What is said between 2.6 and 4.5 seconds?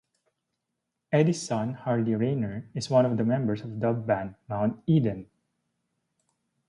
is one of the members of dub band